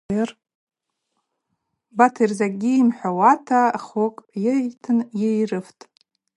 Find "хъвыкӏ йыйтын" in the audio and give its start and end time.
3.83-4.99